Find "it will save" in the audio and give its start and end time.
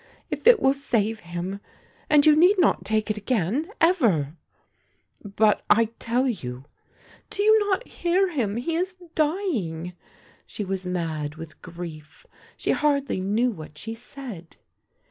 0.47-1.19